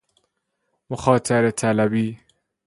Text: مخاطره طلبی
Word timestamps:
مخاطره 0.89 1.51
طلبی 1.51 2.19